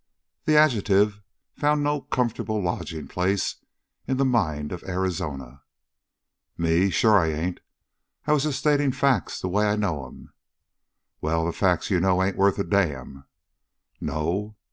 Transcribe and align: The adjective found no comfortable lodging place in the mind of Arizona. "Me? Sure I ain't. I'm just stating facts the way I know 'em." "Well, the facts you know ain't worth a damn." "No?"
The 0.45 0.57
adjective 0.57 1.21
found 1.59 1.83
no 1.83 2.01
comfortable 2.01 2.59
lodging 2.59 3.07
place 3.07 3.57
in 4.07 4.17
the 4.17 4.25
mind 4.25 4.71
of 4.71 4.81
Arizona. 4.83 5.61
"Me? 6.57 6.89
Sure 6.89 7.19
I 7.19 7.27
ain't. 7.27 7.59
I'm 8.25 8.39
just 8.39 8.57
stating 8.57 8.93
facts 8.93 9.39
the 9.41 9.47
way 9.47 9.67
I 9.69 9.75
know 9.75 10.07
'em." 10.07 10.33
"Well, 11.21 11.45
the 11.45 11.53
facts 11.53 11.91
you 11.91 11.99
know 11.99 12.23
ain't 12.23 12.35
worth 12.35 12.57
a 12.57 12.63
damn." 12.63 13.25
"No?" 13.99 14.55